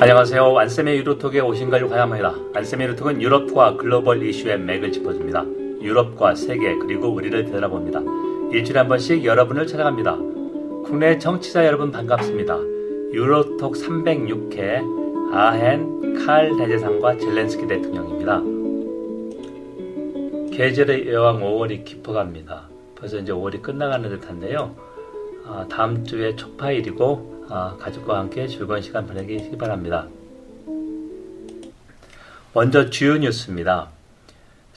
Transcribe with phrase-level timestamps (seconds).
[0.00, 0.56] 안녕하세요.
[0.56, 2.32] 안쌤의 유로톡에 오신 걸 환영합니다.
[2.54, 5.44] 안쌤의 유로톡은 유럽과 글로벌 이슈의 맥을 짚어줍니다.
[5.82, 8.00] 유럽과 세계 그리고 우리를 되돌아봅니다.
[8.52, 10.16] 일주일에 한 번씩 여러분을 찾아갑니다.
[10.84, 12.58] 국내 정치자 여러분 반갑습니다.
[13.12, 18.40] 유로톡 306회 아헨 칼 대제상과 젤렌스키 대통령입니다.
[20.56, 22.68] 계절의 여왕 5월이 깊어갑니다.
[22.94, 24.76] 벌써 이제 5월이 끝나가는 듯한데요.
[25.44, 30.06] 아, 다음 주에 초파일이고 아, 가족과 함께 즐거운 시간 보내기 바랍니다.
[32.52, 33.88] 먼저 주요 뉴스입니다.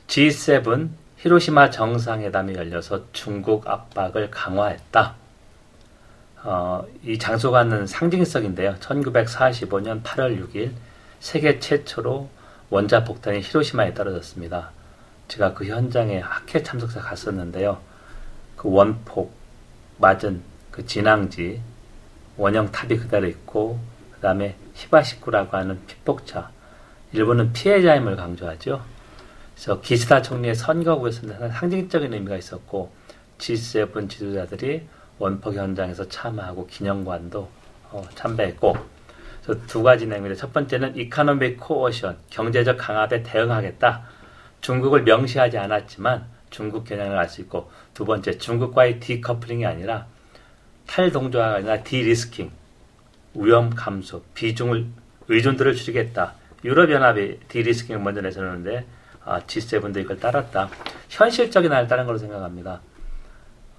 [0.07, 5.15] G7 히로시마 정상회담이 열려서 중국 압박을 강화했다.
[6.43, 8.75] 어, 이 장소가는 상징성인데요.
[8.79, 10.71] 1945년 8월 6일
[11.19, 12.29] 세계 최초로
[12.69, 14.71] 원자 폭탄이 히로시마에 떨어졌습니다.
[15.27, 17.79] 제가 그 현장에 학회 참석사 갔었는데요.
[18.55, 19.31] 그 원폭
[19.97, 20.41] 맞은
[20.71, 21.61] 그 진앙지
[22.41, 23.79] 원형 탑이 그대로 있고
[24.15, 26.49] 그 다음에 被爆者라고 하는 피폭자
[27.13, 28.83] 일본은 피해자임을 강조하죠.
[29.53, 32.91] 그래서 기시다 총리의 선거구에서는 상징적인 의미가 있었고
[33.37, 34.87] G7 지도자들이
[35.19, 37.47] 원폭 현장에서 참여하고 기념관도
[37.91, 38.75] 어, 참배했고
[39.67, 40.39] 두 가지 내용입니다.
[40.39, 44.01] 첫 번째는 economic coercion 경제적 강압에 대응하겠다.
[44.61, 50.07] 중국을 명시하지 않았지만 중국 겨냥을 알 수 있고 두 번째 중국과의 decoupling이 아니라
[50.87, 52.51] 탈동조화가 아니라 de-risking
[53.35, 54.87] 위험 감소 비중을
[55.27, 56.33] 의존도를 줄이겠다.
[56.63, 58.85] 유럽연합이 de-risking을 먼저 내세우는데
[59.23, 60.69] 아, G7도 이걸 따랐다.
[61.09, 62.81] 현실적인 안을 따른 걸로 생각합니다.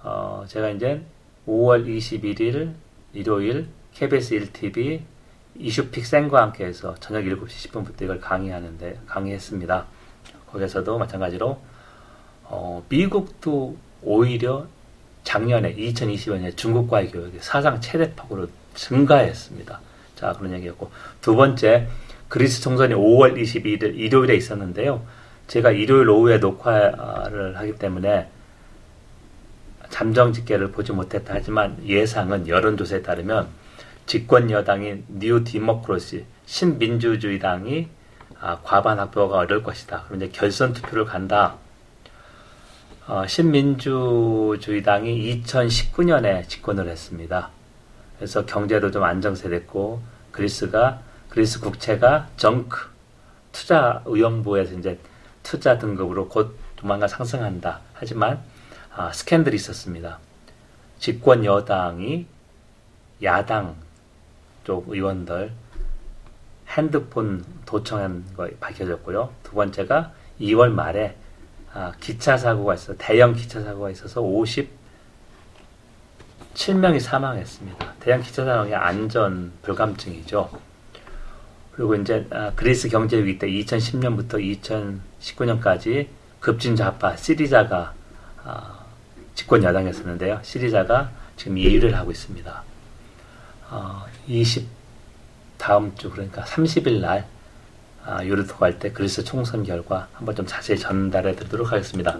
[0.01, 1.01] 어, 제가 이제
[1.47, 2.73] 5월 21일
[3.13, 5.01] 일요일 KBS 1TV
[5.55, 9.85] 이슈픽 쌤과 함께 해서 저녁 7시 10분부터 이걸 강의하는데 강의했습니다.
[10.47, 11.61] 거기서도 마찬가지로
[12.43, 14.67] 어, 미국도 오히려
[15.33, 19.79] 작년에 2020년에 중국과의 교역이 사상 최대 폭으로 증가했습니다.
[20.13, 21.87] 자 그런 얘기였고 두 번째
[22.27, 25.03] 그리스 총선이 5월 22일 일요일에 있었는데요.
[25.47, 28.29] 제가 일요일 오후에 녹화를 하기 때문에
[29.89, 33.47] 잠정 집계를 보지 못했다 하지만 예상은 여론조사에 따르면
[34.05, 37.87] 집권 여당인 New Democracy 신민주주의당이
[38.39, 40.03] 아, 과반 확보가 어려울 것이다.
[40.03, 41.55] 그럼 이제 결선 투표를 간다.
[43.05, 44.63] 어, 신민주주의당이
[45.43, 47.49] 2019년에 집권을 했습니다.
[48.15, 52.77] 그래서 경제도 좀 안정세됐고 그리스가 그리스 국채가 정크
[53.51, 54.97] 투자 의원부에서 이제
[55.43, 57.81] 투자 등급으로 곧 조만간 상승한다.
[57.91, 58.41] 하지만
[58.95, 60.19] 아, 스캔들이 있었습니다.
[60.97, 62.25] 집권 여당이
[63.21, 63.75] 야당
[64.63, 65.51] 쪽 의원들
[66.69, 69.33] 핸드폰 도청한 거 밝혀졌고요.
[69.43, 71.22] 두 번째가 2월 말에 아,
[71.99, 74.21] 기차 사고가 있어 대형 기차 사고가 있어서
[76.55, 77.93] 57명이 사망했습니다.
[77.99, 80.49] 대형 기차 사고의 안전 불감증이죠.
[81.71, 86.07] 그리고 이제 아, 그리스 경제 위기 때 2010년부터 2019년까지
[86.39, 87.93] 급진 좌파 시리자가
[88.43, 88.85] 아,
[89.33, 90.39] 집권 여당이었었는데요.
[90.43, 92.63] 시리자가 지금 예유를 하고 있습니다.
[93.71, 94.67] 어, 20
[95.57, 97.25] 다음 주 그러니까 30일 날
[98.05, 102.19] 아, 유르토가 할때 그리스 총선 결과 한번 좀 자세히 전달해 드리도록 하겠습니다.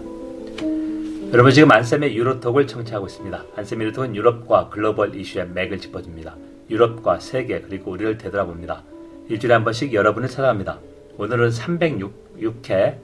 [1.32, 3.44] 여러분 지금 안쌤의 유로톡을 청취하고 있습니다.
[3.56, 6.36] 안쌤의 유로톡은 유럽과 글로벌 이슈의 맥을 짚어줍니다.
[6.70, 8.82] 유럽과 세계 그리고 우리를 되돌아봅니다.
[9.28, 10.78] 일주일에 한 번씩 여러분을 찾아갑니다.
[11.18, 12.96] 오늘은 306회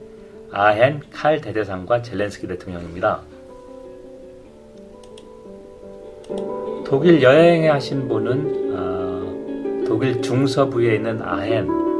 [0.51, 3.21] 아헨 칼 대대상과 젤렌스키 대통령입니다.
[6.85, 11.90] 독일 여행 하신 분은 어, 독일 중서부에 있는 아헨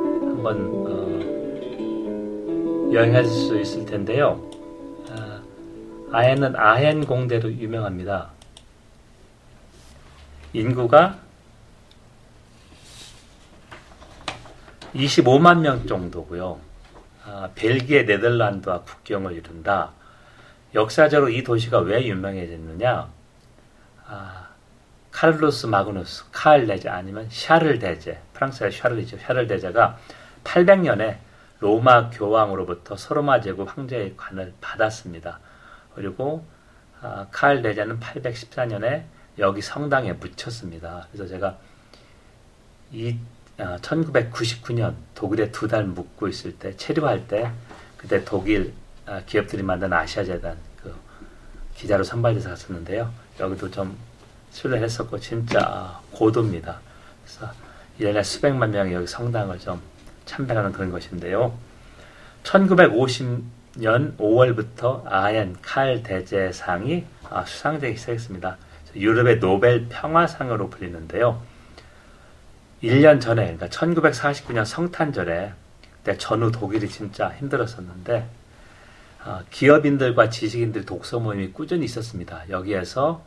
[0.41, 0.57] 한번
[0.87, 1.21] 어,
[2.91, 4.41] 여행하실 수 있을 텐데요.
[5.09, 5.41] 어,
[6.11, 8.31] 아헨은 아헨 공대로 유명합니다.
[10.53, 11.19] 인구가
[14.95, 16.59] 25만 명 정도고요.
[17.23, 19.91] 아, 벨기에 네덜란드와 국경을 이룬다.
[20.73, 23.07] 역사적으로 이 도시가 왜 유명해졌느냐?
[24.07, 24.47] 아,
[25.11, 29.19] 카를로스 마그누스, 카을 대제 아니면 샤를 대제, 프랑스의 샤를이죠.
[29.19, 29.99] 샤를 대제가
[30.43, 31.17] 800년에
[31.59, 35.39] 로마 교황으로부터 서로마 제국 황제의 관을 받았습니다.
[35.95, 36.45] 그리고
[37.01, 39.03] 아, 카을 대제는 814년에
[39.39, 41.07] 여기 성당에 묻혔습니다.
[41.11, 41.57] 그래서 제가
[42.91, 43.17] 이
[43.57, 47.51] 아, 1999년 독일에 두 달 묵고 있을 때 체류할 때
[47.97, 48.73] 그때 독일
[49.05, 50.93] 아, 기업들이 만든 아시아 재단 그
[51.75, 53.11] 기자로 선발돼서 갔었는데요.
[53.39, 53.95] 여기도 좀
[54.51, 56.79] 수련을 했었고 진짜 고도입니다.
[57.23, 57.51] 그래서
[57.99, 59.81] 1년에 수백만 명이 여기 성당을 좀
[60.31, 61.57] 참배하는 그런 것인데요.
[62.43, 68.57] 1950년 5월부터 아얀 칼 대제상이 아, 수상되기 시작했습니다.
[68.95, 71.41] 유럽의 노벨 평화상으로 불리는데요.
[72.81, 75.53] 1년 전에 그러니까 1949년 성탄절에
[75.97, 78.27] 그때 전후 독일이 진짜 힘들었었는데
[79.23, 82.49] 어, 기업인들과 지식인들 독서 모임이 꾸준히 있었습니다.
[82.49, 83.23] 여기에서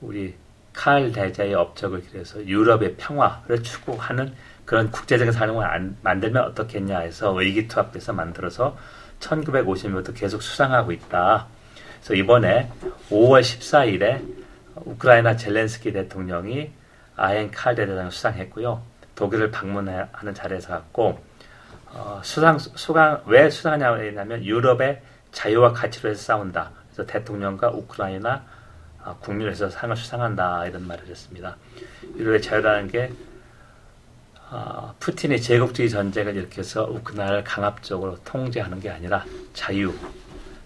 [0.00, 0.34] 우리
[0.72, 4.32] 칼 대자의 업적을 기해서 유럽의 평화를 추구하는
[4.70, 8.76] 그런 국제적인 산업을 안, 만들면 어떻겠냐 해서 의기투합돼서 만들어서
[9.18, 11.48] 1950년부터 계속 수상하고 있다.
[11.96, 12.70] 그래서 이번에
[13.10, 14.22] 5월 14일에
[14.76, 16.70] 우크라이나 젤렌스키 대통령이
[17.16, 18.80] 아엔 칼 대대장을 수상했고요.
[19.16, 21.18] 독일을 방문하는 자리에서 갖고
[21.86, 25.02] 어, 수상 수강 왜 수상하냐고 했냐면 유럽의
[25.32, 26.70] 자유와 가치로 해서 싸운다.
[26.92, 28.44] 그래서 대통령과 우크라이나
[29.02, 31.56] 어, 국민에서 상을 수상한다 이런 말을 했습니다.
[32.16, 33.10] 유럽의 자유라는 게
[34.50, 39.24] 어, 푸틴의 제국주의 전쟁을 일으켜서 우크라이나를 강압적으로 통제하는 게 아니라
[39.54, 39.94] 자유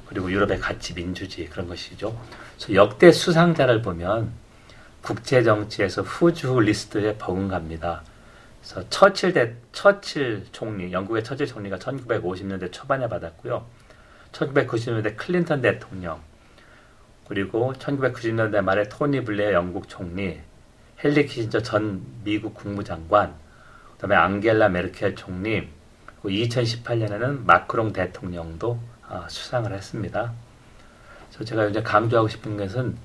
[0.06, 2.19] 그리고 유럽의 가치 민주주의 그런 것이죠.
[2.56, 4.32] 그래서 역대 수상자를 보면
[5.02, 8.02] 국제 정치에서 Who's Who 리스트에 버금갑니다.
[8.62, 13.66] 그래서 처칠 대 처칠 총리, 영국의 처칠 총리가 1950년대 초반에 받았고요.
[14.32, 16.20] 1990년대 클린턴 대통령,
[17.28, 20.40] 그리고 1990년대 말에 토니 블레어 영국 총리,
[21.04, 23.44] 헨리 키신저 전 미국 국무장관,
[24.05, 25.67] 그다음에 앙겔라 메르켈 총리,
[26.21, 28.79] 그리고 2018년에는 마크롱 대통령도
[29.09, 30.33] 아, 수상을 했습니다.
[31.29, 32.97] 그래서 제가 이제 강조하고 싶은 것은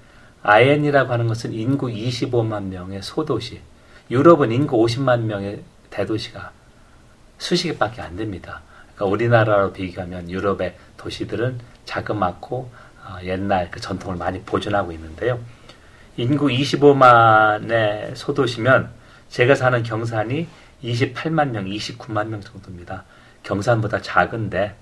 [0.44, 3.62] 아엔이라고 하는 것은 인구 25만 명의 소도시,
[4.12, 6.52] 유럽은 인구 50만 명의 대도시가
[7.38, 8.62] 수십 개밖에 안 됩니다.
[8.96, 12.70] 그러니까 우리나라로 비교하면 유럽의 도시들은 자그맣고
[13.06, 15.40] 어, 옛날 그 전통을 많이 보존하고 있는데요.
[16.18, 18.90] 인구 25만의 소도시면
[19.30, 20.48] 제가 사는 경산이
[20.84, 23.04] 28만 명, 29만 명 정도입니다.
[23.44, 24.76] 경산보다 작은데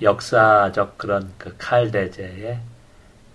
[0.00, 2.60] 역사적 그런 그 칼 대제의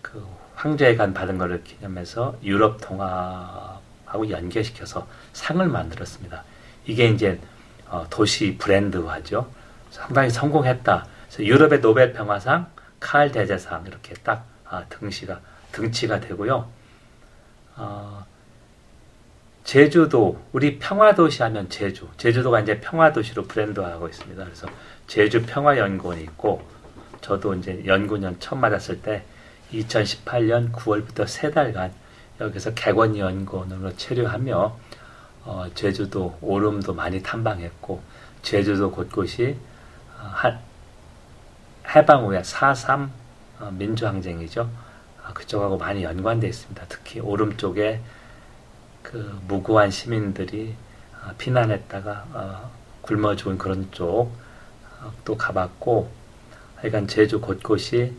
[0.01, 0.25] 그
[0.55, 6.43] 황제의 간 받은 것을 기념해서 유럽 통합하고 연계시켜서 상을 만들었습니다.
[6.85, 7.39] 이게 이제
[7.89, 9.49] 어, 도시 브랜드화죠.
[9.91, 11.05] 상당히 성공했다.
[11.39, 12.69] 유럽의 노벨 평화상,
[12.99, 15.39] 칼 대제상 이렇게 딱 아, 등시가
[15.71, 16.69] 등치가 되고요.
[17.75, 18.25] 어,
[19.67, 24.41] 제주도 우리 평화도시 하면 제주 제주도가 이제 평화도시로 브랜드화하고 있습니다.
[24.45, 24.65] 그래서
[25.07, 26.65] 제주 평화연구원이 있고
[27.19, 29.25] 저도 이제 연구년 처음 맞았을 때
[29.73, 31.91] 2018년 9월부터 세 달간
[32.39, 34.77] 여기서 객원연구원으로 체류하며
[35.43, 38.01] 어, 제주도 오름도 많이 탐방했고
[38.43, 39.57] 제주도 곳곳이
[40.17, 40.59] 어, 한,
[41.89, 43.09] 해방 후에 4.3
[43.59, 44.61] 어, 민주항쟁이죠.
[44.61, 46.85] 어, 그쪽하고 많이 연관되어 있습니다.
[46.87, 47.99] 특히 오름 쪽에
[49.07, 50.75] 그 무고한 시민들이
[51.13, 52.71] 어, 피난했다가 어,
[53.01, 56.11] 굶어 죽은 그런 쪽또 어, 가봤고
[56.75, 58.13] 하여간 제주 곳곳이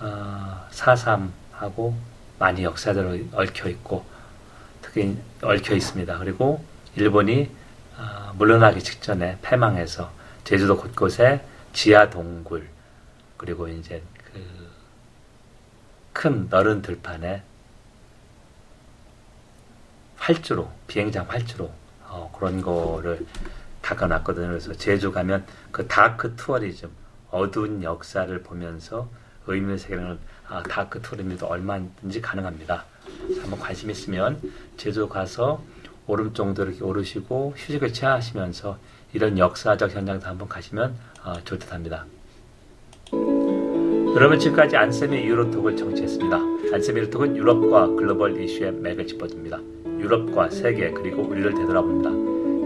[0.00, 1.92] 어, 4.3하고
[2.38, 4.06] 많이 역사적으로 얽혀 있고
[4.80, 6.18] 특히 얽혀 있습니다.
[6.18, 6.64] 그리고
[6.96, 7.50] 일본이
[7.98, 10.10] 어, 물러나기 직전에 패망해서
[10.44, 11.44] 제주도 곳곳에
[11.74, 12.66] 지하 동굴
[13.36, 14.02] 그리고 이제
[16.14, 17.42] 그큰 너른 들판에
[20.24, 21.70] 활주로 비행장 활주로
[22.08, 23.26] 어, 그런 거를
[23.82, 24.48] 닦아놨거든요.
[24.48, 26.88] 그래서 제주 가면 그 dark tourism
[27.30, 29.08] 어두운 역사를 보면서
[29.46, 30.18] 의미를 새기는
[30.48, 32.84] 아, dark tourism도 얼마든지 가능합니다.
[33.42, 34.40] 한번 관심 있으면
[34.78, 35.62] 제주 가서
[36.06, 38.78] 오름 정도 이렇게 오르시고 휴식을 취하시면서
[39.12, 42.06] 이런 역사적 현장도 한번 가시면 어, 좋을 듯합니다.
[43.12, 46.36] 여러분 지금까지 안쌤의 유로톡을 정치했습니다.
[46.72, 49.73] 안쌤의 유로톡은 유럽과 글로벌 이슈의 맥을 짚어줍니다.
[50.04, 52.10] 유럽과 세계 그리고 우리를 되돌아봅니다.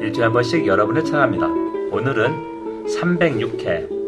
[0.04, 1.46] 일주일에 한 번씩 여러분을 찾아갑니다.
[1.92, 3.98] 오늘은 306회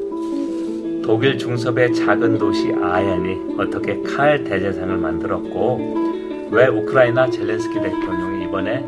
[1.05, 8.85] 독일 중섭의 작은 도시 아얀이 어떻게 칼 대제상을 만들었고 왜 우크라이나 젤렌스키 대통령이 이번에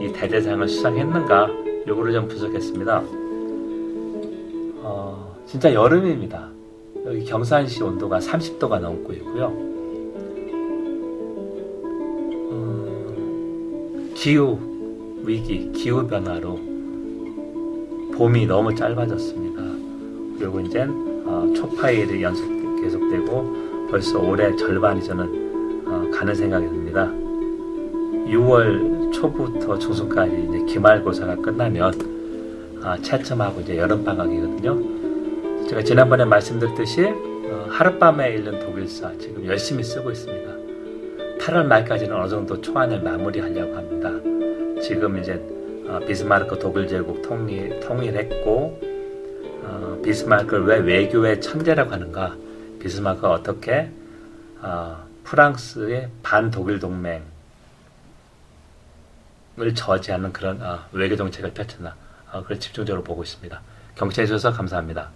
[0.00, 1.48] 이 대제상을 수상했는가
[1.86, 3.02] 요거를 좀 분석했습니다.
[4.82, 6.50] 어, 진짜 여름입니다.
[7.06, 9.52] 여기 경산시 온도가 30도가 넘고 있고요.
[14.24, 14.58] 기후
[15.22, 16.58] 위기, 기후 변화로
[18.16, 19.62] 봄이 너무 짧아졌습니다.
[20.38, 20.86] 그리고 이제
[21.26, 27.12] 어, 초파일이 연속 계속되고 벌써 올해 절반이 저는 어, 가는 생각이 듭니다.
[28.32, 31.92] 6월 초부터 중순까지 이제 기말고사가 끝나면
[32.82, 35.68] 아, 채점하고 이제 여름 방학이거든요.
[35.68, 40.54] 제가 지난번에 말씀드렸듯이 어, 하룻밤에 읽는 독일사 지금 열심히 쓰고 있습니다.
[41.44, 44.10] 8월 말까지는 어느 정도 초안을 마무리하려고 합니다.
[44.84, 45.32] 지금 이제
[45.88, 48.80] 어, 비스마르크 독일 제국 통일, 통일했고
[49.62, 52.36] 어, 비스마르크를 왜 외교의 천재라고 하는가?
[52.80, 53.90] 비스마르크가 어떻게
[54.60, 57.22] 어, 프랑스의 반독일 동맹
[59.74, 61.94] 저지하는 그런 어, 외교 정책을 펼쳤나
[62.30, 63.58] 어, 그걸 집중적으로 보고 있습니다.
[63.94, 65.08] 경청해 주셔서 감사합니다.